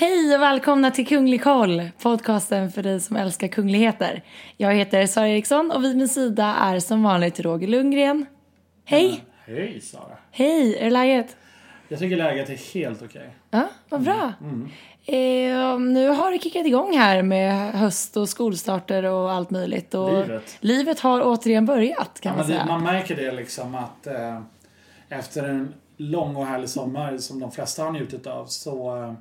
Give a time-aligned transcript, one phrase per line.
[0.00, 4.22] Hej och välkomna till Kunglig koll, podcasten för dig som älskar kungligheter.
[4.56, 8.26] Jag heter Sara Eriksson och vid min sida är som vanligt Roger Lundgren.
[8.84, 9.24] Hej!
[9.46, 10.16] Hej Sara.
[10.30, 11.36] Hej, är det läget?
[11.88, 13.30] Jag tycker läget är helt okej.
[13.50, 14.32] Ja, vad bra.
[15.06, 19.94] Eh, nu har det kickat igång här med höst och skolstarter och allt möjligt.
[19.94, 20.56] Och Livet.
[20.60, 22.64] livet har återigen börjat kan Ja, man säga.
[22.66, 24.40] man märker det liksom att eh,
[25.08, 29.12] efter en lång och härlig sommar som de flesta har njutit av så eh,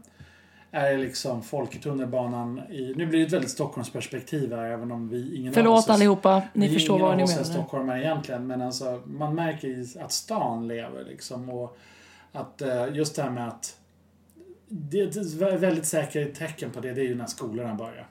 [0.72, 2.94] är liksom folk i tunnelbanan i...
[2.98, 5.94] Nu blir det ett väldigt Stockholmsperspektiv här även om vi ingen av Förlåt oss är-
[5.94, 7.44] allihopa, ni förstår vad av ni oss menar.
[7.44, 11.78] stockholmare egentligen men alltså man märker att stan lever liksom och
[12.32, 13.76] att eh, just det här med att
[14.72, 18.08] det är ett väldigt säkert tecken på det, det är ju när skolorna börjar.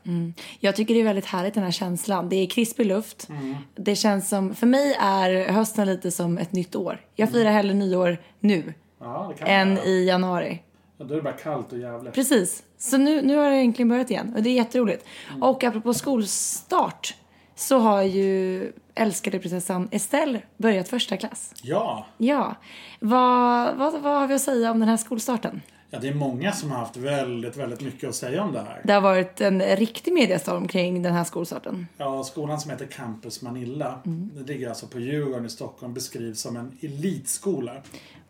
[0.61, 2.29] Jag tycker det är väldigt härligt den här känslan.
[2.29, 3.29] Det är krispig luft.
[3.29, 3.55] Mm.
[3.75, 6.91] Det känns som, för mig är hösten lite som ett nytt år.
[6.93, 7.03] Mm.
[7.15, 10.63] Jag firar hellre nyår nu Ja, än i januari.
[10.99, 12.15] Ja, då är det bara kallt och jävligt.
[12.15, 12.63] Precis.
[12.79, 15.05] Så nu, nu har det äntligen börjat igen och det är jätteroligt.
[15.31, 15.43] Mm.
[15.43, 17.15] Och apropå skolstart
[17.57, 21.53] så har ju älskade prinsessan Estelle börjat första klass.
[21.63, 22.55] Ja, Ja.
[23.01, 25.63] Vad, vad, vad har vi att säga om den här skolstarten?
[25.91, 28.81] Ja, det är många som har haft väldigt, väldigt mycket att säga om det här.
[28.85, 31.87] Det har varit en riktig mediestorm kring den här skolstarten.
[31.97, 36.57] Ja, skolan som heter Campus Manilla, det ligger alltså på Djurgården i Stockholm, beskrivs som
[36.57, 37.73] en elitskola.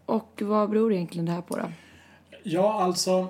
[0.07, 1.65] Och vad beror egentligen det här på då?
[2.43, 3.28] Ja, alltså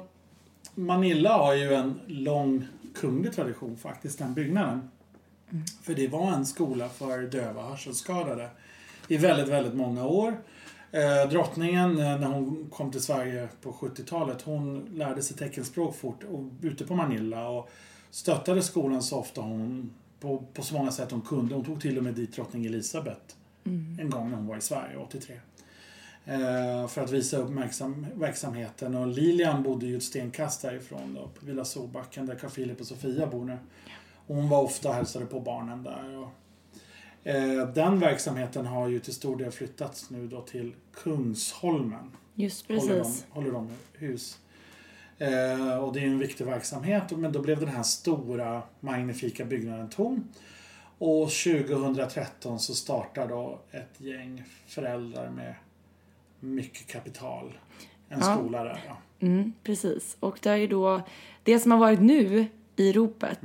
[0.74, 4.90] Manilla har ju en lång kunglig tradition faktiskt, den byggnaden.
[5.82, 8.50] För det var en skola för döva hörselskadade
[9.08, 10.38] i väldigt, väldigt många år.
[10.92, 16.24] Eh, drottningen, eh, när hon kom till Sverige på 70-talet, hon lärde sig teckenspråk fort
[16.30, 17.70] och, ute på Manilla och
[18.10, 21.54] stöttade skolan så ofta hon, på, på så många sätt hon kunde.
[21.54, 23.34] Hon tog till och med dit drottning Elisabeth
[24.00, 25.34] en gång när hon var i Sverige, 83.
[26.24, 28.94] Eh, för att visa upp verksam, verksamheten.
[28.94, 32.86] Och Lilian bodde ju ett stenkast därifrån då, på Villa Solbacken där Carl Philip och
[32.86, 33.58] Sofia bor nu.
[34.26, 36.16] Och hon var ofta och hälsade på barnen där.
[36.16, 36.28] Och,
[37.28, 42.10] eh, den verksamheten har ju till stor del flyttats nu då till Kungsholmen.
[42.34, 43.26] Just Håller de, precis.
[43.30, 44.38] håller de hus.
[45.18, 47.10] Eh, och det är ju en viktig verksamhet.
[47.10, 50.28] Men då blev den här stora magnifika byggnaden tom.
[50.98, 55.54] Och 2013 så startar då ett gäng föräldrar med
[56.40, 57.52] mycket kapital.
[58.08, 58.34] En Ja.
[58.36, 58.84] skola där.
[58.88, 58.96] Ja.
[59.20, 60.16] Mm, precis.
[60.20, 61.02] Och det är ju då
[61.42, 63.40] det som har varit nu i ropet.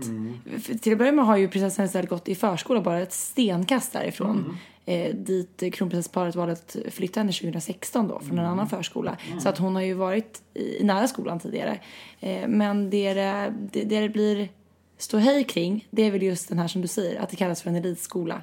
[0.62, 3.94] För Till att börja med har ju prinsessan Estelle gått i förskola bara ett stenkast
[3.94, 4.58] därifrån.
[4.85, 9.17] Eh, dit kronprinsessparet valde att flytta henne 2016 då från en annan förskola.
[9.40, 11.79] Så att hon har ju varit i, nära skolan tidigare.
[12.20, 14.50] Eh, men det det, det det blir
[14.97, 17.70] ståhej kring det är väl just den här som du säger att det kallas för
[17.70, 18.41] en elitskola.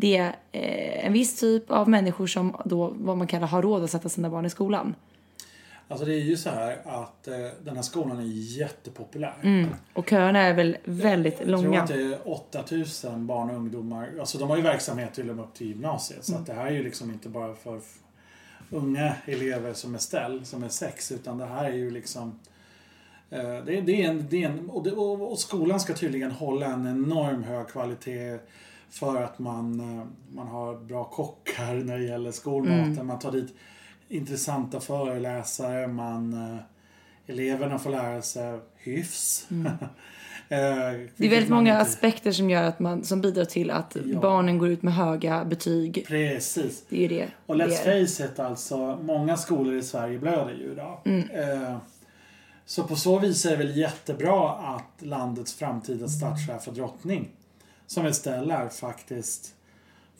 [0.00, 3.84] Det är eh, en viss typ av människor som då vad man kallar har råd
[3.84, 4.94] att sätta sina barn i skolan.
[5.88, 9.66] Alltså det är ju så här att eh, den här skolan är jättepopulär.
[9.92, 11.82] Och köerna är väl väldigt Jag tror långa.
[11.82, 14.10] att det är 8000 barn och ungdomar.
[14.20, 16.24] Alltså de har ju verksamhet till och med upp till gymnasiet.
[16.24, 17.80] Så att det här är ju liksom inte bara för
[18.70, 21.12] unga elever som är ställ, som är sex.
[21.12, 22.38] Utan det här är ju liksom
[23.32, 26.30] Eh, Det, det är en, det är en, och, det, och, och skolan ska tydligen
[26.30, 28.38] hålla en enorm hög kvalitet
[28.90, 30.04] för att man, eh,
[30.36, 33.06] man har bra kockar när det gäller skolmaten.
[33.06, 33.54] Man tar dit
[34.08, 35.86] intressanta föreläsare.
[35.86, 36.56] Man, eh,
[37.26, 39.48] eleverna får lära sig hyfs.
[40.52, 40.58] Eh,
[41.16, 44.20] Det är väldigt många aspekter som gör att man, som bidrar till att Ja.
[44.20, 46.04] barnen går ut med höga betyg.
[46.08, 46.84] Precis.
[46.88, 47.28] Det är det.
[47.46, 50.98] Och let's face it alltså, många skolor i Sverige blöder ju idag.
[51.04, 51.30] Mm.
[51.30, 51.76] Eh,
[52.66, 57.28] så på så vis är det väl jättebra att landets framtida statschef och drottning,
[57.90, 59.54] som Estelle är, faktiskt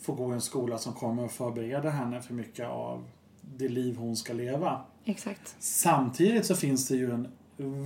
[0.01, 3.05] får gå i en skola som kommer att förbereda henne för mycket av
[3.41, 4.85] det liv hon ska leva.
[5.05, 5.57] Exakt.
[5.59, 7.29] Samtidigt så finns det ju en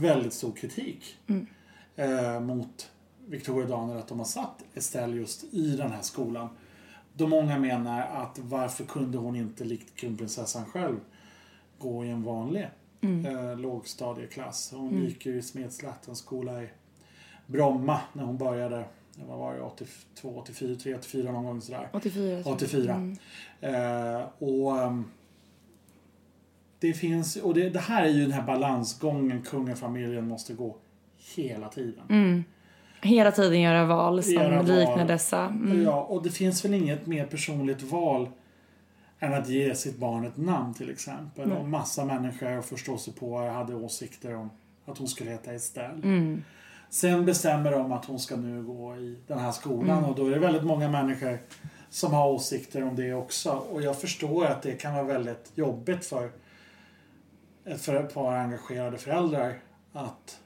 [0.00, 1.18] väldigt stor kritik
[1.96, 2.90] eh, mot
[3.26, 6.48] Victoria Daniel att de har satt Estelle just i den här skolan.
[7.12, 11.00] Då många menar att varför kunde hon inte likt kronprinsessan själv
[11.78, 12.68] gå i en vanlig
[13.00, 14.72] eh, lågstadieklass.
[14.76, 16.68] Hon gick ju i Smedslättens skola i
[17.46, 18.84] Bromma när hon började.
[19.16, 19.60] Vad var det?
[19.60, 21.88] 82, 84, 3, 84 någon gång sådär.
[21.92, 22.12] 84.
[22.12, 22.46] tror jag.
[22.46, 23.16] 84.
[23.60, 25.04] Eh, och ehm,
[26.78, 30.76] det finns, och det, det här är ju den här balansgången kungafamiljen måste gå
[31.36, 32.44] hela tiden.
[33.02, 34.66] Hela tiden göra val som Göra val.
[34.66, 35.44] liknar dessa.
[35.46, 35.82] Mm.
[35.82, 38.28] Ja, och det finns väl inget mer personligt val
[39.18, 41.52] än att ge sitt barn ett namn till exempel.
[41.52, 44.50] Och massa människor förstår sig på hade åsikter om
[44.84, 46.02] att hon skulle heta Estelle.
[46.02, 46.42] Mm.
[46.94, 50.10] Sen bestämmer de att hon ska nu gå i den här skolan Mm.
[50.10, 51.38] och då är det väldigt många människor
[51.90, 53.50] som har åsikter om det också.
[53.50, 56.30] Och jag förstår att det kan vara väldigt jobbigt för
[57.64, 59.54] ett, par engagerade föräldrar
[59.92, 60.38] att,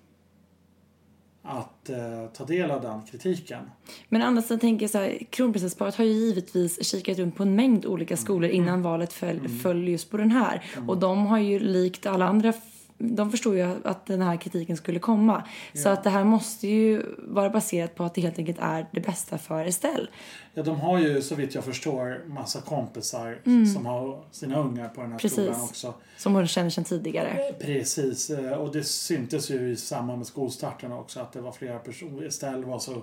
[1.42, 3.70] att eh, ta del av den kritiken.
[4.08, 7.54] Men andra sidan tänker jag så här, kronprinsessparet har ju givetvis kikat runt på en
[7.54, 10.64] mängd olika skolor innan valet föll, föll just på den här.
[10.88, 12.52] Och de har ju likt alla andra
[12.98, 15.44] de förstår ju att den här kritiken skulle komma.
[15.74, 19.00] Så att det här måste ju vara baserat på att det helt enkelt är det
[19.00, 20.06] bästa för Estelle.
[20.54, 23.38] Ja, de har ju så vitt jag förstår massa kompisar
[23.74, 25.38] som har sina ungar på den här Precis.
[25.38, 25.94] skolan också.
[26.16, 27.54] Som hon känner sedan tidigare.
[27.60, 31.78] Precis, eh, och det syntes ju i samband med skolstarten också att det var flera
[31.78, 32.26] personer.
[32.26, 33.02] Estelle var så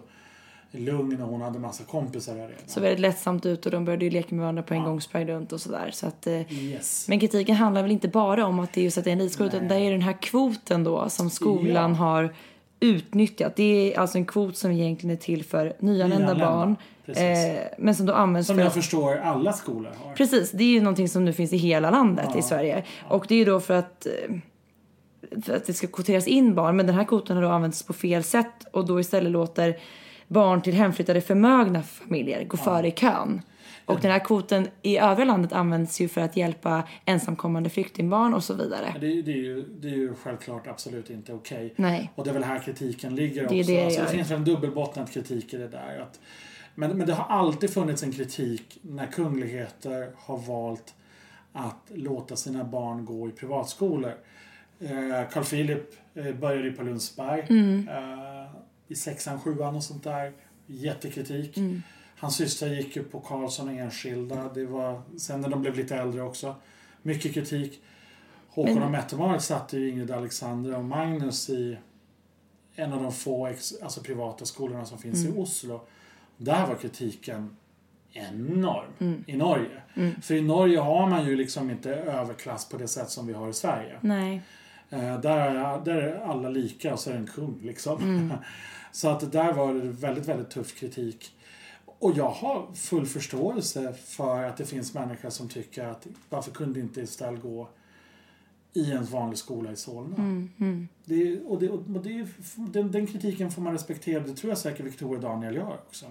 [0.79, 2.55] lugn och hon hade massa kompisar där redan.
[2.67, 5.25] Så väldigt lättsamt ut och de började ju leka med varandra på en gång, sprang
[5.27, 5.89] runt och sådär.
[5.93, 7.07] Så att, eh, Yes.
[7.07, 9.19] Men kritiken handlar väl inte bara om att det är just att det är en
[9.21, 11.97] elitskola utan det är den här kvoten då som skolan Ja.
[11.97, 12.33] har
[12.79, 13.55] utnyttjat.
[13.55, 16.75] Det är alltså en kvot som egentligen är till för nyanlända, Nyanlända, barn.
[17.07, 20.13] Eh, men som då används Som för jag förstår alla skolor har.
[20.13, 22.83] Precis, det är ju någonting som nu finns i hela landet i Sverige.
[23.09, 24.35] Och det är ju då för att, eh,
[25.41, 26.75] för att det ska kvoteras in barn.
[26.75, 29.77] Men den här kvoten har då använts på fel sätt och då istället låter
[30.27, 33.41] barn till hemflyttade förmögna familjer gå före i kön.
[33.85, 38.43] Och den här kvoten i övriga landet används ju för att hjälpa ensamkommande flyktingbarn och
[38.43, 38.95] så vidare.
[39.01, 41.73] Det, det, är ju, det är ju självklart absolut inte okej.
[41.75, 42.11] Nej.
[42.15, 43.55] Och det är väl här kritiken ligger också.
[43.55, 45.99] Det är det alltså, det finns en dubbelbottnad kritik i det där.
[46.01, 46.19] Att,
[46.75, 50.93] men, men det har alltid funnits en kritik när kungligheter har valt
[51.53, 54.13] att låta sina barn gå i privatskolor.
[54.79, 57.87] Eh, Carl Philip eh, började på Lundsberg Mm.
[57.87, 58.34] eh,
[58.87, 60.33] i sexan, sjuan och sånt där.
[60.67, 61.57] Jättekritik.
[61.57, 61.81] Mm.
[62.17, 64.49] Hans syster gick ju på Karlsson och enskilda.
[64.53, 66.55] Det var, sen när de blev lite äldre också.
[67.01, 67.81] Mycket kritik.
[68.49, 71.77] Håkon Men- och Mette-Marit satte ju Ingrid Alexandra och Magnus i
[72.75, 75.37] en av de få ex, alltså privata skolorna som finns Mm.
[75.37, 75.81] i Oslo.
[76.37, 77.57] Där var kritiken
[78.11, 79.23] enorm Mm.
[79.27, 79.81] i Norge.
[80.21, 83.49] För i Norge har man ju liksom inte överklass på det sätt som vi har
[83.49, 83.97] i Sverige.
[84.01, 84.41] Nej.
[84.89, 88.33] Eh, där, är, där är alla lika och så är det en kung liksom.
[88.91, 91.31] så att där var det väldigt, väldigt tuff kritik.
[91.85, 96.79] Och jag har full förståelse för att det finns människor som tycker att varför kunde
[96.79, 97.69] inte istället gå
[98.73, 100.15] i en vanlig skola i Solna?
[101.05, 104.19] Det, och det, och det, den, den kritiken får man respektera.
[104.23, 106.05] Det tror jag säkert Victoria Daniel gör också.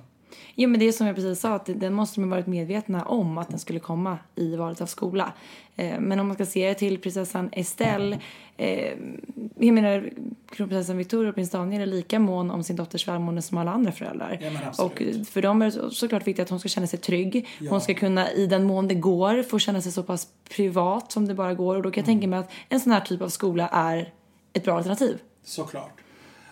[0.55, 3.38] Jo men det är som jag precis sa, att den måste man varit medvetna om
[3.38, 5.33] att den skulle komma i valet av skola.
[5.76, 8.19] Eh, men om man ska se till prinsessan Estelle,
[8.57, 8.93] eh,
[9.59, 10.11] jag menar
[10.50, 13.93] kronprinsessan Victoria och prins Daniel är lika mån om sin dotters välmående som alla andra
[13.93, 14.38] föräldrar.
[14.76, 17.49] Ja, och för dem är det såklart viktigt att hon ska känna sig trygg.
[17.61, 17.71] Ja.
[17.71, 21.26] Hon ska kunna, i den mån det går, få känna sig så pass privat som
[21.29, 21.76] det bara går.
[21.76, 22.21] Och då kan jag Mm.
[22.21, 24.12] tänka mig att en sån här typ av skola är
[24.53, 25.19] ett bra alternativ.
[25.45, 26.00] Såklart.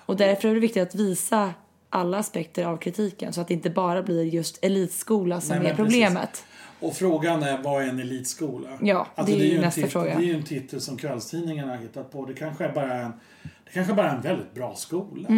[0.06, 1.54] Och därför är det viktigt att visa
[1.92, 5.74] alla aspekter av kritiken så att det inte bara blir just elitskola som Nej, är
[5.74, 6.44] problemet.
[6.80, 8.68] Och frågan är, vad är en elitskola?
[8.80, 10.18] Ja, det är ju en nästa titel, fråga.
[10.18, 12.26] Det är ju en titel som kvällstidningarna har hittat på.
[12.26, 15.28] Det kanske är bara en, det kanske bara är en väldigt bra skola.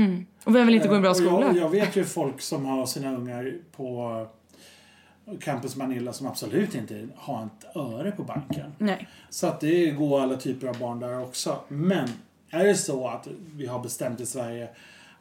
[0.45, 1.47] Och vem vill inte gå i en bra Eh, och skola?
[1.47, 4.27] Jag, jag vet ju folk som har sina ungar på
[5.41, 8.73] Campus Manila som absolut inte har ett öre på banken.
[8.79, 9.09] Nej.
[9.31, 11.59] Så att det går alla typer av barn där också.
[11.69, 12.09] Men
[12.51, 14.69] är det så att vi har bestämt i Sverige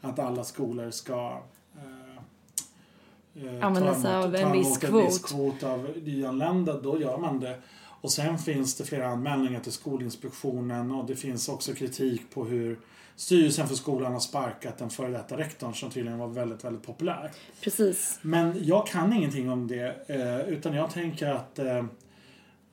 [0.03, 1.41] att alla skolor ska
[1.75, 5.05] eh, eh, Använda sig av en viss kvot.
[5.07, 7.60] viss kvot av nyanlända, då gör man det.
[8.01, 12.79] Och sen finns det flera anmälningar till Skolinspektionen och det finns också kritik på hur
[13.15, 17.31] styrelsen för skolan har sparkat den före detta rektorn som tydligen var väldigt, väldigt populär.
[17.62, 18.19] Precis.
[18.22, 21.86] Men jag kan ingenting om det eh, utan jag tänker att eh,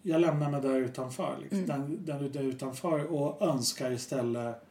[0.02, 1.36] jag lämnar mig där utanför.
[1.40, 1.66] Liksom, Mm.
[2.06, 4.62] den, den där utanför och önskar istället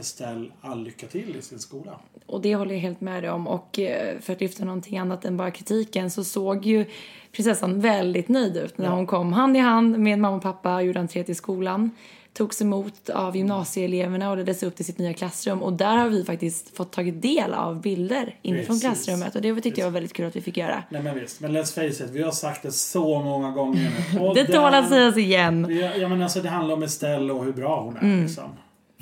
[0.00, 2.00] Estelle all lycka till i sin skola.
[2.26, 3.46] Och det håller jag helt med dig om.
[3.48, 6.84] Och eh, för att lyfta någonting annat än bara kritiken så såg ju
[7.32, 8.92] prinsessan väldigt nöjd ut när Ja.
[8.92, 11.90] hon kom hand i hand med mamma och pappa och gjorde entré till skolan.
[12.32, 15.62] Togs emot av gymnasieeleverna och leddes upp till sitt nya klassrum.
[15.62, 18.82] Och där har vi faktiskt fått tagit del av bilder inifrån Precis.
[18.82, 19.34] klassrummet.
[19.36, 20.82] Och det tyckte jag var väldigt kul att vi fick göra.
[20.90, 24.32] Nej men visst, men let's face it, vi har sagt det så många gånger nu.
[24.34, 25.80] Det tål att sägas igen.
[26.00, 28.22] Ja men alltså det handlar om Estelle och hur bra hon är Mm.
[28.22, 28.50] liksom.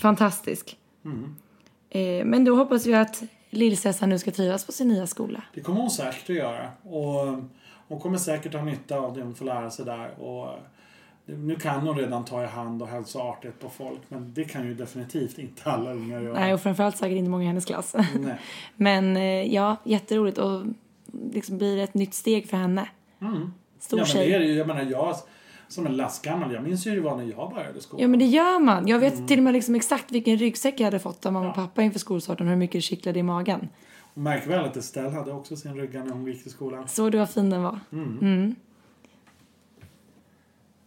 [0.00, 0.76] Fantastisk.
[1.04, 1.36] Mm.
[1.90, 5.42] Eh, men då hoppas vi att lillsessan nu ska trivas på sin nya skola.
[5.54, 6.70] Det kommer hon säkert att göra.
[6.82, 7.42] Och
[7.88, 10.20] hon kommer säkert ha nytta av det hon får lära sig där.
[10.20, 10.48] Och
[11.24, 14.00] nu kan hon redan ta i hand och hälsa artigt på folk.
[14.08, 16.40] Men det kan ju definitivt inte alla ungar göra.
[16.40, 17.94] Nej, och framförallt säkert inte många i hennes klass.
[18.14, 18.38] Nej.
[18.76, 20.62] Men eh, ja, jätteroligt och
[21.32, 22.88] liksom blir ett nytt steg för henne.
[23.20, 23.52] Mm.
[23.78, 24.30] Stor ja, men tjej.
[24.30, 24.40] det är.
[24.40, 25.16] Jag menar, jag
[25.68, 28.02] som är lastgammal, jag minns ju hur det var när jag började skolan.
[28.02, 28.88] Ja men det gör man.
[28.88, 29.26] Jag vet Mm.
[29.26, 31.98] till och med liksom exakt vilken ryggsäck jag hade fått av mamma och pappa inför
[31.98, 33.68] skolstarten och hur mycket det kittlade i magen.
[34.14, 36.88] Och märk väl att Estelle hade också sin rygga när hon gick till skolan.
[36.88, 37.80] Såg du vad fin den var?
[37.92, 38.54] Mm.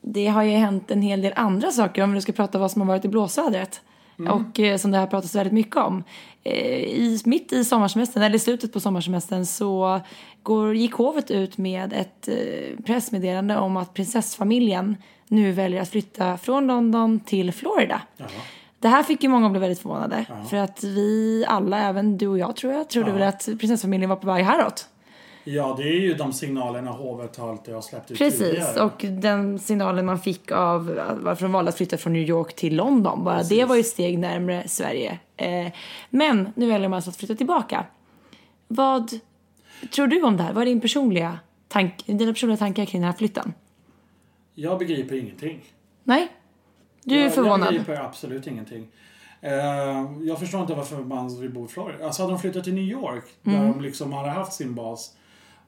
[0.02, 2.82] Det har ju hänt en hel del andra saker om vi ska prata vad som
[2.82, 3.82] har varit i blåsvädret.
[4.28, 6.04] Och eh, som det har pratats väldigt mycket om.
[6.44, 10.02] Eh, i, mitt i sommarsemestern, eller i slutet på sommarsemestern så
[10.44, 14.98] går, gick hovet ut med ett eh, pressmeddelande om att prinsessfamiljen
[15.28, 18.02] nu väljer att flytta från London till Florida.
[18.18, 18.26] Ja.
[18.80, 20.26] Det här fick ju många att bli väldigt förvånade.
[20.50, 23.14] För att vi alla, även du och jag tror jag, trodde Ja.
[23.14, 24.88] väl att prinsessfamiljen var på väg häråt.
[25.44, 28.82] Ja, det är ju de signalerna hovet alltid har släppt ut Precis, tidigare.
[28.82, 32.76] och den signalen man fick av varför de valde att flytta från New York till
[32.76, 33.68] London, bara det Precis.
[33.68, 35.20] var ju steg närmare Sverige.
[35.38, 35.68] Eh,
[36.10, 37.86] men nu väljer man alltså att flytta tillbaka.
[38.68, 39.12] Vad
[39.96, 40.54] tror du om det här?
[40.54, 43.54] Vad är din personliga tank, dina personliga tankar kring den här flytten?
[44.56, 45.60] Jag begriper ingenting.
[46.04, 46.28] Nej?
[47.04, 47.60] Du är jag, förvånad?
[47.68, 48.88] Jag begriper absolut ingenting.
[49.42, 49.52] Eh,
[50.22, 52.06] jag förstår inte varför man vill bo i Florida.
[52.06, 53.72] Alltså hade de flyttat till New York, där Mm.
[53.72, 55.16] de liksom hade haft sin bas.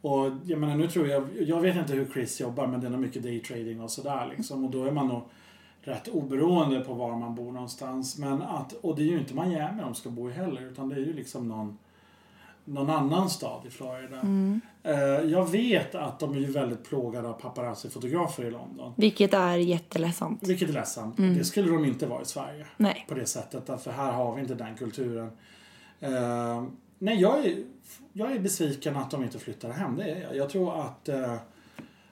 [0.03, 2.99] Och jag menar nu tror jag, jag vet inte hur Chris jobbar men är nog
[2.99, 4.63] mycket daytrading och sådär liksom.
[4.63, 5.21] Och då är man nog
[5.81, 8.17] rätt oberoende på var man bor någonstans.
[8.17, 10.95] Men att, och det är ju inte Miami de ska bo i heller utan det
[10.95, 11.77] är ju liksom någon,
[12.65, 14.19] någon annan stad i Florida.
[14.19, 14.61] Mm.
[14.83, 14.95] Eh,
[15.31, 18.93] jag vet att de är ju väldigt plågade av paparazzi-fotografer i London.
[18.95, 20.47] Vilket är jätteledsamt.
[20.47, 21.17] Vilket är ledsamt.
[21.17, 22.65] Det skulle de inte vara i Sverige.
[22.77, 23.05] Nej.
[23.09, 23.83] På det sättet.
[23.83, 25.31] För här har vi inte den kulturen.
[27.03, 27.63] Nej, jag är,
[28.13, 29.95] jag är besviken att de inte flyttar hem.
[29.95, 30.35] Det är jag.
[30.35, 31.35] Jag tror att eh,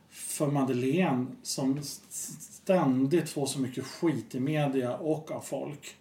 [0.10, 1.80] för Madeleine som
[2.10, 5.96] ständigt får så mycket skit i media och av folk.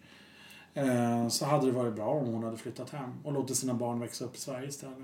[0.75, 4.00] Eh, så hade det varit bra om hon hade flyttat hem och låtit sina barn
[4.00, 4.99] växa upp i Sverige istället.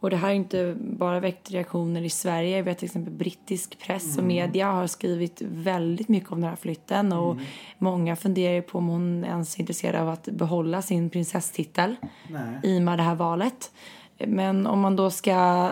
[0.00, 2.56] Och det här har inte bara väckt reaktioner i Sverige.
[2.56, 6.56] Jag vet till exempel brittisk press och media har skrivit väldigt mycket om den här
[6.56, 7.12] flytten.
[7.12, 7.36] Och
[7.78, 11.96] många funderar på om hon ens är intresserad av att behålla sin prinsesstitel
[12.30, 12.60] Nej.
[12.62, 13.72] i och med det här valet.
[14.18, 15.70] Men om man då ska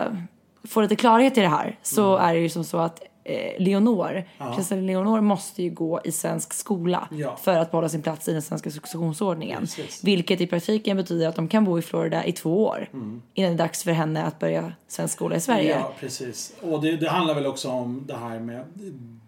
[0.63, 4.23] få lite klarhet i det här så är det ju som så att eh, Leonor,
[4.37, 7.37] prinsessan Leonor måste ju gå i svensk skola Ja.
[7.43, 9.59] för att behålla sin plats i den svenska successionsordningen.
[9.59, 10.03] Precis.
[10.03, 13.21] Vilket i praktiken betyder att de kan bo i Florida i två år Mm.
[13.33, 15.77] innan det är dags för henne att börja svensk skola i Sverige.
[15.79, 16.53] Ja, precis.
[16.61, 18.63] Och det, det handlar väl också om det här med...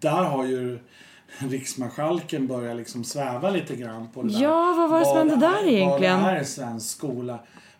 [0.00, 0.78] Där har ju
[1.38, 4.42] riksmarskalken börjat liksom sväva lite grann på det där.
[4.42, 6.22] Ja, vad var det som hände är- där egentligen?
[6.22, 7.38] Vad är svensk skola?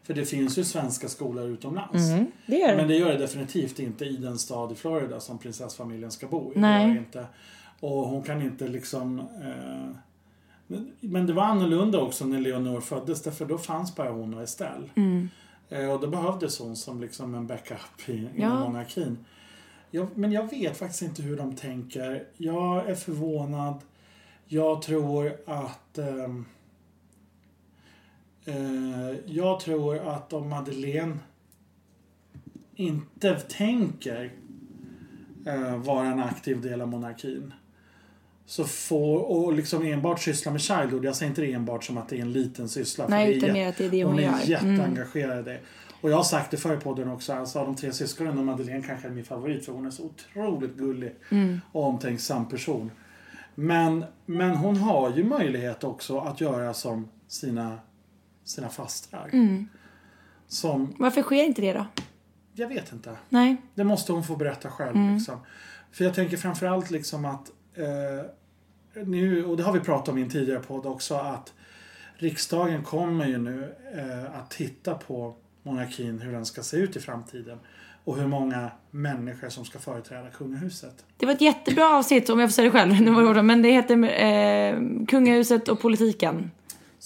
[0.08, 1.94] För det finns ju svenska skolor utomlands.
[2.10, 2.76] Mm, det gör det.
[2.76, 6.52] Men det gör det definitivt inte i den stad i Florida som prinsessfamiljen ska bo
[6.56, 6.58] i.
[6.58, 6.90] Nej.
[6.96, 7.26] Inte.
[7.80, 9.18] Och hon kan inte liksom...
[9.20, 9.96] Eh,
[11.00, 14.88] men- det var annorlunda också när Leonor föddes därför då fanns bara hon och Estelle.
[14.94, 15.28] Mm.
[15.68, 18.60] Eh, och då behövdes hon som liksom en backup i, inom Ja.
[18.68, 19.24] monarkin.
[19.90, 22.24] Jag, men jag vet faktiskt inte hur de tänker.
[22.36, 23.74] Jag är förvånad.
[24.46, 25.98] Jag tror att...
[25.98, 26.06] eh,
[29.26, 31.18] jag tror att om Madeleine
[32.74, 34.32] inte tänker
[35.46, 37.52] eh, vara en aktiv del av monarkin
[38.46, 42.08] så får, och liksom enbart syssla med Childhood, jag säger inte det enbart som att
[42.08, 43.04] det är en liten syssla.
[43.04, 44.60] för Nej, är utan mer att det är det hon hon är gör.
[44.60, 44.76] Mm.
[44.76, 45.60] jätteengagerad i det.
[46.00, 48.44] Och jag har sagt det förr i podden också, alltså av de tre syskonen och
[48.44, 51.60] Madeleine kanske är min favorit för hon är så otroligt gullig Mm.
[51.72, 52.90] och omtänksam person.
[53.54, 57.78] Men, men hon har ju möjlighet också att göra som sina,
[58.48, 59.30] sina fastrar.
[60.46, 61.86] Som, Varför sker inte det då?
[62.58, 63.16] jag vet inte.
[63.28, 63.56] Nej.
[63.74, 65.14] Det måste hon få berätta själv.
[65.14, 65.40] Liksom.
[65.92, 70.22] För jag tänker framförallt liksom att eh, nu, och det har vi pratat om i
[70.22, 71.52] en tidigare podd också, att
[72.14, 77.00] riksdagen kommer ju nu eh, att titta på monarkin, hur den ska se ut i
[77.00, 77.58] framtiden.
[78.04, 81.04] Och hur många människor som ska företräda kungahuset.
[81.16, 83.04] Det var ett jättebra avsnitt, om jag får säga det själv.
[83.04, 86.50] Det var det, men det heter eh, Kungahuset och politiken.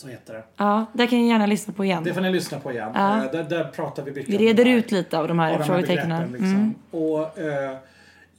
[0.02, 0.44] Så heter det.
[0.56, 2.04] Ja, där kan ni gärna lyssna på igen.
[2.04, 2.90] Det får ni lyssna på igen.
[2.94, 3.24] Ja.
[3.24, 4.72] Eh, där, där pratar vi mycket Vi reder här.
[4.76, 6.32] ut lite av de här frågetecknen.
[6.32, 6.48] Liksom.
[6.48, 6.74] Mm.
[6.90, 7.76] Och eh,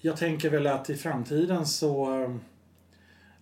[0.02, 2.08] jag tänker väl att i framtiden så...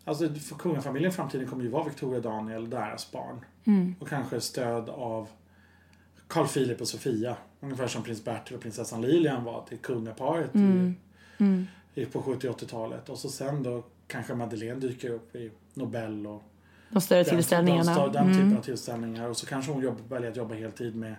[0.06, 3.46] Alltså för kungafamiljen i framtiden kommer ju vara Victoria och Daniel, deras barn.
[3.66, 3.96] Mm.
[4.00, 5.28] Och kanske stöd av
[6.28, 7.36] Carl Philip och Sofia.
[7.60, 10.96] Ungefär som prins Bertil och prinsessan Lilian var till kungaparet Mm.
[11.96, 13.10] i, i, på 70 och 80-talet.
[13.10, 16.44] Och så sen då kanske Madeleine dyker upp i Nobel och
[16.92, 17.96] De större den, tillställningarna.
[18.04, 18.38] Den, den Mm.
[18.38, 19.30] typen av tillställningar.
[19.30, 21.16] Och så kanske hon jobb, väljer att jobba heltid med,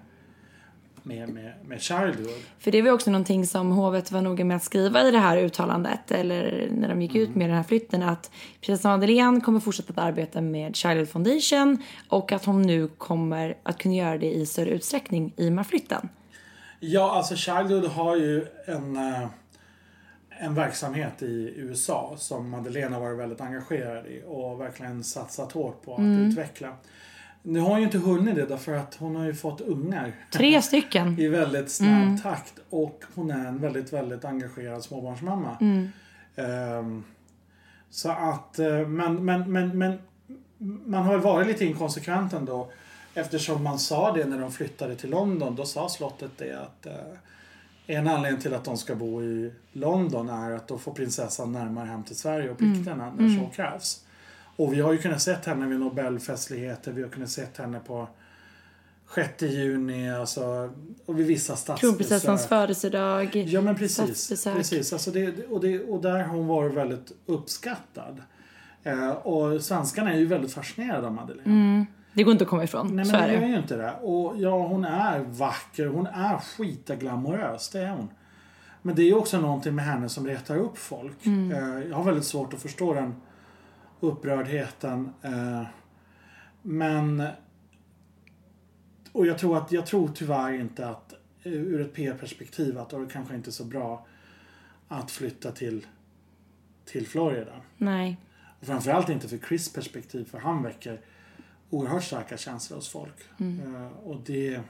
[1.03, 2.35] med, med, med Childhood.
[2.59, 5.37] För det var också någonting som hovet var noga med att skriva i det här
[5.39, 7.23] uttalandet, eller när de gick Mm.
[7.31, 11.83] ut med den här flytten, att prinsessan Madeleine kommer fortsätta att arbeta med Childhood Foundation
[12.09, 15.67] och att hon nu kommer att kunna göra det i större utsträckning i och med
[15.67, 16.09] flytten.
[16.81, 19.27] Ja, alltså Childhood har ju en, eh,
[20.43, 25.85] en verksamhet i USA som Madeleine har varit väldigt engagerad i och verkligen satsat hårt
[25.85, 26.77] på att utveckla.
[27.43, 30.63] Nu har hon ju inte hunnit det därför att hon har ju fått ungar Tre
[30.63, 31.19] stycken.
[31.19, 35.57] i väldigt snabb takt och hon är en väldigt, väldigt engagerad småbarnsmamma.
[36.37, 37.05] Ehm,
[37.91, 39.99] så att, eh, men, men, men, men
[40.85, 42.71] man har varit lite inkonsekvent ändå.
[43.15, 45.57] Eftersom man sa det när de flyttade till London.
[45.57, 46.93] Då sa slottet det att eh,
[47.87, 51.87] en anledning till att de ska bo i London är att då får prinsessan närmare
[51.87, 54.05] hem till Sverige och plikterna när så krävs.
[54.57, 56.93] Och vi har ju kunnat sett henne vid Nobelfestligheter.
[56.93, 58.09] Vi har kunnat sett henne på
[59.15, 60.73] 6 juni alltså,
[61.07, 61.81] och vid vissa statsbesök.
[61.81, 63.37] Kronprinsessans födelsedag.
[63.37, 64.45] Ja men precis.
[64.45, 64.93] precis.
[64.93, 68.23] Alltså det, och, det, och där har hon varit väldigt uppskattad.
[68.83, 71.87] Eh, och svenskarna är ju väldigt fascinerade av Madeleine.
[72.15, 72.97] Det går inte att komma ifrån.
[72.97, 73.93] Nej så men är det ju inte det.
[73.93, 75.87] Och ja, hon är vacker.
[75.87, 77.71] Hon är skitaglamorös.
[77.71, 78.09] Det är hon.
[78.83, 81.27] Men det är ju också någonting med henne som retar upp folk.
[81.27, 81.53] Mm.
[81.53, 83.15] Eh, jag har väldigt svårt att förstå den
[84.01, 85.13] upprördheten.
[85.23, 85.63] Eh,
[86.63, 87.27] men...
[89.13, 93.07] Och jag tror, att, jag tror tyvärr inte att eh, ur ett PR-perspektiv att det
[93.13, 94.07] kanske inte är så bra
[94.89, 95.87] att flytta till,
[96.85, 97.53] till Florida.
[97.77, 98.17] Nej.
[98.61, 101.01] Och framförallt inte för Chris perspektiv för han väcker
[101.73, 103.15] oerhört starka känslor hos folk.
[103.39, 104.61] Eh, och det...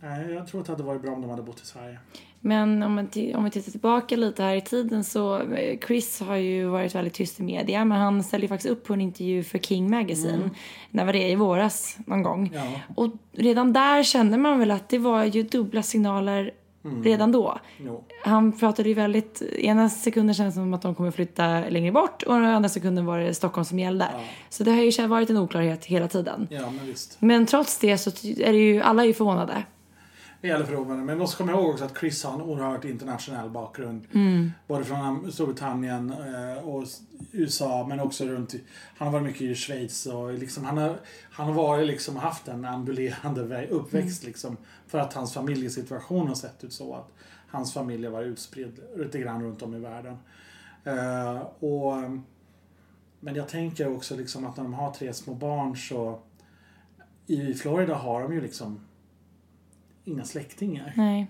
[0.00, 1.98] Nej, jag tror att det hade varit bra om de hade bott i Sverige.
[2.40, 6.36] Men om, man om vi tittar tillbaka lite här i tiden så eh, Chris har
[6.36, 9.42] ju varit väldigt tyst i media men han ställde ju faktiskt upp på en intervju
[9.42, 10.50] för King Magazine.
[10.90, 11.28] När var det?
[11.28, 12.50] I våras någon gång.
[12.54, 12.80] Ja.
[12.94, 16.50] Och redan där kände man väl att det var ju dubbla signaler
[17.04, 17.58] redan då.
[17.78, 18.04] Jo.
[18.24, 22.22] Han pratade ju väldigt, ena sekunden kändes det som att de kommer flytta längre bort
[22.22, 24.08] och den andra sekunden var det Stockholm som gällde.
[24.48, 26.48] Så det har ju varit en oklarhet hela tiden.
[26.50, 26.94] Ja, men.
[27.18, 29.64] Men trots det så är det ju, alla är ju förvånade.
[30.44, 31.04] Det gäller förvånande.
[31.04, 34.06] Men vi måste komma ihåg också att Chris har en oerhört internationell bakgrund.
[34.66, 36.84] Både från Storbritannien eh, och
[37.32, 38.54] USA men också runt
[38.96, 40.96] Han har varit mycket i Schweiz och liksom, han har,
[41.30, 44.56] han har varit liksom haft en ambulerande vä- uppväxt liksom.
[44.86, 47.12] För att hans familjesituation har sett ut så att
[47.48, 50.16] hans familj varit utspridd lite grann runt om i världen.
[50.84, 51.92] Eh, och,
[53.20, 56.18] men jag tänker också liksom att när de har tre små barn så
[57.26, 58.80] i Florida har de ju liksom
[60.04, 60.92] inga släktingar.
[60.96, 61.26] Nej.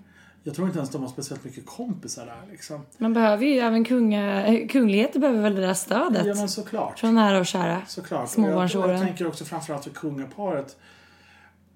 [0.46, 2.80] Jag tror inte ens de har speciellt mycket kompisar där liksom.
[2.98, 6.26] Man behöver ju även kunga, kungligheter behöver väl det där stödet.
[6.26, 6.98] Ja men såklart.
[6.98, 7.82] Från nära och kära.
[7.86, 8.12] Såklart.
[8.18, 8.90] Och jag, Småbarnsåren.
[8.90, 10.76] jag tänker också framförallt för kungaparet.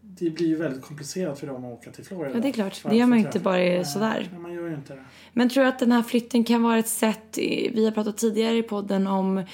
[0.01, 2.35] Det blir ju väldigt komplicerat för dem att åka till Florida.
[2.35, 2.83] Ja, det är klart.
[2.91, 4.29] Det gör man ju inte bara Nej, sådär.
[4.33, 5.05] Nej, man gör ju inte det.
[5.33, 7.39] Men tror du att den här flytten kan vara ett sätt,
[7.73, 9.45] vi har pratat tidigare i podden om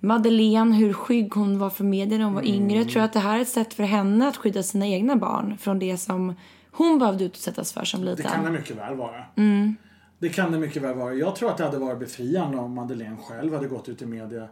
[0.00, 2.54] Madeleine, hur skygg hon var för media när hon var Mm.
[2.54, 2.84] yngre.
[2.84, 5.58] Tror du att det här är ett sätt för henne att skydda sina egna barn
[5.58, 6.34] från det som
[6.72, 8.30] hon behövde utsättas för som Det liten?
[8.32, 9.24] kan det mycket väl vara.
[9.36, 9.76] Mm.
[10.18, 11.14] Det kan det mycket väl vara.
[11.14, 14.48] Jag tror att det hade varit befriande om Madeleine själv hade gått ut i media.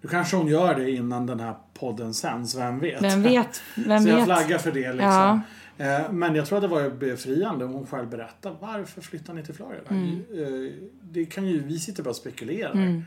[0.00, 3.02] Nu kanske hon gör det innan den här podden sänds, vem vet?
[3.02, 3.62] Vem vet?
[3.86, 4.24] Vem Så jag vet?
[4.24, 5.08] flaggar för det liksom.
[5.08, 5.40] Ja.
[5.78, 9.42] Eh, Men jag tror att det var befriande om hon själv berättar varför flyttar ni
[9.42, 9.82] till Florida?
[9.90, 10.24] Mm.
[10.34, 12.72] Eh, Det kan ju, vi sitter bara och spekulerar.
[12.72, 13.04] Mm.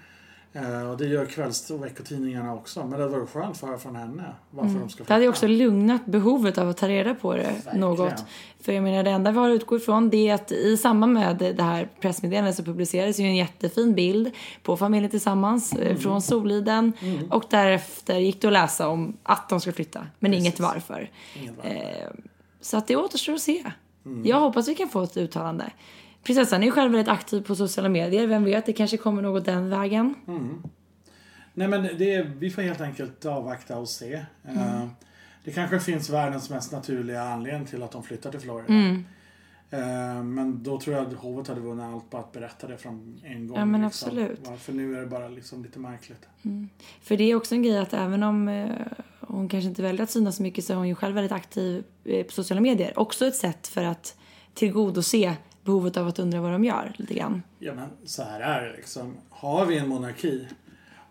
[0.56, 2.86] Eh, och det gör kvälls och veckotidningarna också.
[2.86, 5.04] Men det var skönt för att höra från henne varför de ska flytta.
[5.08, 7.80] Det hade också lugnat behovet av att ta reda på det Verkligen.
[7.80, 8.26] något.
[8.62, 11.14] För jag menar det enda vi har att utgå ifrån det är att i samband
[11.14, 14.32] med det här pressmeddelandet så publicerades ju en jättefin bild
[14.64, 16.94] på familjen tillsammans eh, från Soliden.
[17.30, 20.08] Och därefter gick det att läsa om att de skulle flytta.
[20.20, 21.12] Men inget varför.
[21.36, 21.76] Inget varför.
[21.76, 22.10] Eh,
[22.62, 23.64] så att det återstår att se.
[24.24, 25.72] Jag hoppas vi kan få ett uttalande.
[26.24, 28.28] Prinsessan är ju själv väldigt aktiv på sociala medier.
[28.28, 30.16] Vem vet, det kanske kommer något den vägen.
[31.54, 34.14] Nej men det, är- vi får helt enkelt avvakta och se.
[34.44, 34.88] Eh,
[35.46, 38.74] Det kanske finns världens mest naturliga anledning till att de flyttar till Florida.
[39.70, 43.22] Eh, Men då tror jag att hovet hade vunnit allt på att berätta det från
[43.24, 43.58] en gång.
[43.58, 44.08] Ja, men liksom.
[44.10, 44.40] absolut.
[44.60, 46.28] För nu är det bara liksom lite märkligt.
[47.02, 48.70] För det är också en grej att även om eh,
[49.20, 51.84] hon kanske inte väljer att synas så mycket så är hon ju själv väldigt aktiv
[52.04, 53.00] på sociala medier.
[53.00, 54.18] Också ett sätt för att
[54.54, 55.34] tillgodose
[55.64, 57.44] behovet av att undra vad de gör lite grann.
[57.60, 59.18] Ja men så här är det liksom.
[59.30, 60.48] Har vi en monarki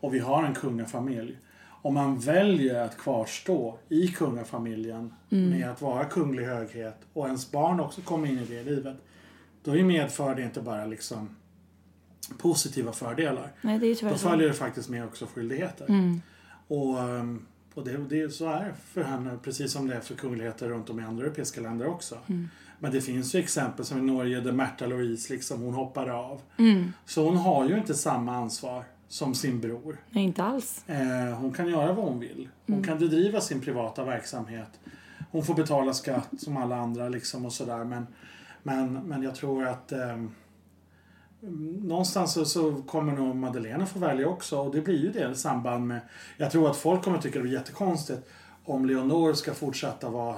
[0.01, 1.38] och vi har en kungafamilj.
[1.83, 7.81] Om man väljer att kvarstå i kungafamiljen med att vara kunglig höghet och ens barn
[7.81, 8.97] också kommer in i det livet.
[9.65, 11.37] Då är medför det inte bara liksom
[12.38, 13.53] positiva fördelar.
[13.61, 15.87] Nej, det är tyvärr Då följer det faktiskt med också skyldigheter.
[16.69, 20.69] Och, ehm, och det, det, så är för henne, precis som det är för kungligheter
[20.69, 22.19] runt om i andra europeiska länder också.
[22.83, 26.40] Men det finns ju exempel som i Norge där Märta Louise, liksom, hon hoppade av.
[27.07, 29.97] Så hon har ju inte samma ansvar som sin bror.
[30.11, 30.88] Nej, inte alls.
[30.88, 32.49] Eh, hon kan göra vad hon vill.
[32.66, 34.81] Hon kan bedriva sin privata verksamhet.
[35.31, 37.85] Hon får betala skatt som alla andra liksom och sådär.
[37.85, 38.07] Men,
[38.62, 40.31] men, men jag tror att ehm,
[41.83, 44.59] någonstans så, så kommer nog Madeleine få välja också.
[44.59, 46.01] Och det blir ju det i samband med...
[46.37, 48.29] Jag tror att folk kommer tycka det blir jättekonstigt
[48.64, 50.37] om Leonor ska fortsätta vara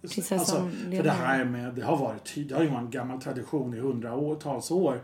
[0.00, 3.20] Prinsessan Alltså, för det här med, det har varit det har ju varit en gammal
[3.20, 5.00] tradition i hundratals år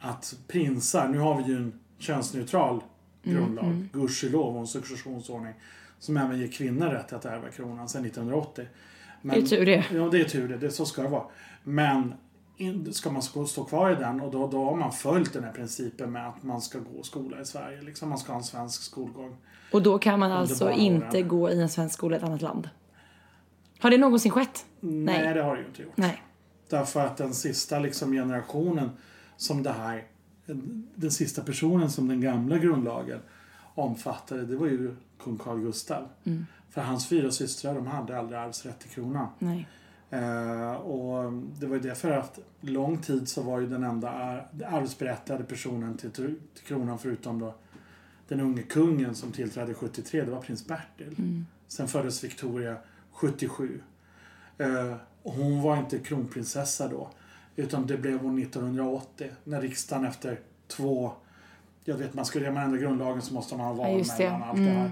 [0.00, 2.82] att prinsar, nu har vi ju en könsneutral
[3.24, 5.54] Mm, grundlag, gudskelov och en successionsordning
[5.98, 8.66] som även ger kvinnor rätt att ärva kronan sedan 1980.
[9.22, 9.84] Men, Det är tur det.
[9.92, 10.56] Ja, det är tur det.
[10.56, 10.70] det.
[10.70, 11.24] Så ska det vara.
[11.62, 12.14] Men
[12.56, 15.52] in, ska man stå kvar i den och då, då har man följt den här
[15.52, 17.82] principen med att man ska gå skola i Sverige.
[17.82, 19.36] Liksom man ska ha en svensk skolgång.
[19.72, 22.68] Och då kan man alltså inte gå i en svensk skola i ett annat land.
[23.84, 24.66] Har det någonsin skett?
[24.80, 25.96] Nej, det har det ju inte gjort.
[25.96, 26.22] Nej.
[26.68, 28.90] Därför att den sista liksom generationen
[29.36, 30.04] som det här,
[30.94, 33.20] den sista personen som den gamla grundlagen
[33.74, 36.02] omfattade, det var ju kung Carl Gustaf.
[36.70, 39.28] För hans fyra systrar, de hade aldrig arvsrätt till kronan.
[39.38, 39.68] Nej.
[40.10, 44.48] Eh, och det var ju därför att lång tid så var ju den enda ar-
[44.66, 47.54] arvsberättigade personen till, till kronan förutom då
[48.28, 51.44] den unge kungen som tillträdde 73, det var prins Bertil.
[51.68, 52.76] Sen föddes Victoria
[53.14, 53.80] 77.
[54.58, 57.08] Eh, och hon var inte kronprinsessa då.
[57.56, 61.12] Utan det blev hon 1980 när riksdagen efter två...
[61.84, 64.62] Jag vet, man skulle ändra grundlagen så måste man ha val Ja, mellan allt det
[64.62, 64.90] här.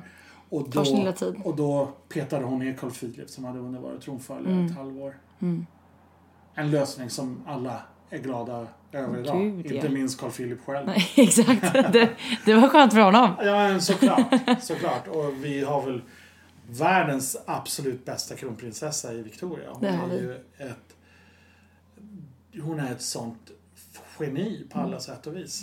[0.48, 3.98] Och sin lilla då, och då petade hon ner Carl Philip som hade hunnit vara
[3.98, 5.16] tronföljare ett halvår.
[6.54, 9.38] En lösning som alla är glada över idag.
[9.38, 9.74] Gud, ja.
[9.74, 10.86] Inte minst Carl Philip själv.
[10.86, 11.72] Nej, exakt.
[11.92, 12.10] Det,
[12.44, 13.30] det var skönt för honom.
[13.42, 14.34] Ja, såklart.
[14.60, 15.08] såklart.
[15.08, 16.00] Och vi har väl
[16.78, 19.70] världens absolut bästa kronprinsessa i Victoria.
[19.72, 20.96] Hon är ju ett...
[22.62, 23.50] Hon är ett sånt
[24.20, 24.90] geni på Mm.
[24.90, 25.62] alla sätt och vis.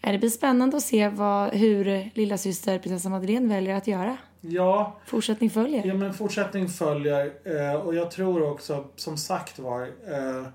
[0.00, 4.16] Ja, Det blir spännande att se vad, hur lilla syster prinsessa Madeleine väljer att göra.
[4.40, 5.86] Ja, Fortsättning följer.
[5.86, 7.32] ja, men fortsättning följer.
[7.44, 10.46] Eh, och jag tror också, som sagt var, eh,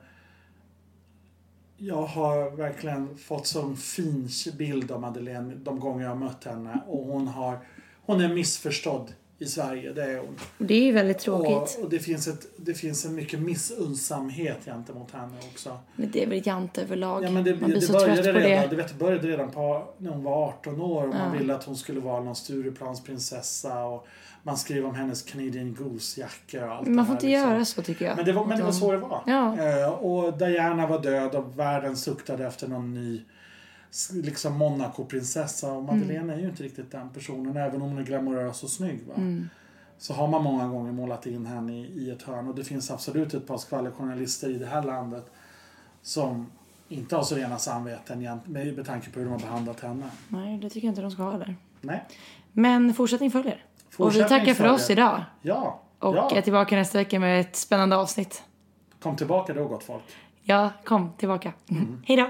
[1.78, 6.80] jag har verkligen fått sån fin bild av Madeleine de gånger jag har mött henne.
[6.88, 7.60] Och hon har,
[8.06, 10.36] hon är missförstådd i Sverige, det är hon.
[10.58, 11.78] Det är ju väldigt tråkigt.
[11.78, 15.78] Och, och det, finns ett, det finns en mycket missunnsamhet gentemot henne också.
[15.96, 17.24] Men det är väl jante överlag.
[17.24, 18.68] Ja, men det, Man blir det, så började trött på redan, det.
[18.70, 18.76] det.
[18.76, 21.40] vet, började redan på, när hon var 18 år och man Ja.
[21.40, 24.08] ville att hon skulle vara någon Stureplansprinsessa och
[24.44, 27.50] man skrev om hennes Canadian Goose-jacka och allt Man får inte liksom.
[27.52, 28.16] göra så tycker jag.
[28.16, 29.24] Men det var, men det var så det var.
[29.26, 29.58] Ja.
[29.60, 33.22] Eh, och Diana var död och världen suktade efter någon ny
[34.14, 35.72] liksom Monaco-prinsessa.
[35.72, 36.30] Och Madeleine Mm.
[36.30, 39.04] är ju inte riktigt den personen, även om hon är glamorös och snygg.
[39.08, 39.14] Va?
[39.18, 39.50] Mm.
[39.98, 42.48] Så har man många gånger målat in henne i, i ett hörn.
[42.48, 45.32] Och det finns absolut ett par skvallerjournalister i det här landet
[46.02, 46.48] som
[46.90, 50.06] inte har så rena samveten med, med tanke på hur de har behandlat henne.
[50.28, 51.56] Nej, det tycker jag inte de ska ha där.
[51.82, 52.04] Nej.
[52.54, 53.54] Men fortsättning följer.
[53.54, 55.24] och vi Fortsättning tackar för oss idag.
[55.42, 56.32] Ja, Och ja.
[56.36, 58.44] är tillbaka nästa vecka med ett spännande avsnitt.
[59.02, 60.04] kom tillbaka då gott folk.
[60.44, 61.54] Ja, kom tillbaka.
[61.70, 62.02] Mm.
[62.08, 62.30] Hej då!